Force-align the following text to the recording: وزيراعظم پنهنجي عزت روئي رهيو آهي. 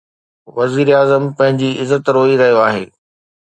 وزيراعظم 0.57 1.23
پنهنجي 1.37 1.69
عزت 1.81 2.05
روئي 2.15 2.35
رهيو 2.41 2.59
آهي. 2.69 2.85